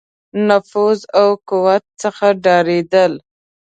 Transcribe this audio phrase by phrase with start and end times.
[0.47, 3.13] نفوذ او قوت څخه ډارېدل.